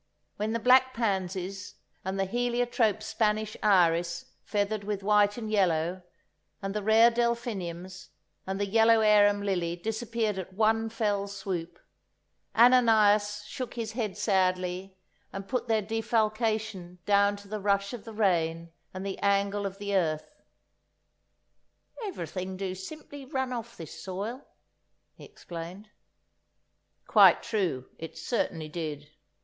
When 0.37 0.51
the 0.53 0.59
black 0.59 0.95
pansies, 0.95 1.75
and 2.03 2.19
the 2.19 2.25
heliotrope 2.25 3.03
Spanish 3.03 3.55
iris 3.61 4.31
feathered 4.43 4.83
with 4.83 5.03
white 5.03 5.37
and 5.37 5.51
yellow, 5.51 6.01
and 6.59 6.73
the 6.73 6.81
rare 6.81 7.11
delphiniums, 7.11 8.09
and 8.47 8.59
the 8.59 8.65
yellow 8.65 9.01
arum 9.01 9.43
lily 9.43 9.75
disappeared 9.75 10.39
at 10.39 10.53
one 10.53 10.89
fell 10.89 11.27
swoop, 11.27 11.77
Ananias 12.55 13.43
shook 13.45 13.75
his 13.75 13.91
head 13.91 14.17
sadly 14.17 14.97
and 15.31 15.47
put 15.47 15.67
their 15.67 15.83
defalcation 15.83 16.97
down 17.05 17.35
to 17.35 17.47
the 17.47 17.59
rush 17.59 17.93
of 17.93 18.03
the 18.03 18.11
rain 18.13 18.71
and 18.95 19.05
the 19.05 19.19
angle 19.19 19.67
of 19.67 19.77
the 19.77 19.95
earth. 19.95 20.41
"Everything 22.05 22.57
do 22.57 22.73
simply 22.73 23.23
run 23.23 23.53
off 23.53 23.77
this 23.77 24.03
soil!" 24.03 24.47
he 25.13 25.23
explained. 25.25 25.91
Quite 27.05 27.43
true; 27.43 27.87
it 27.99 28.17
certainly 28.17 28.67
did. 28.67 29.07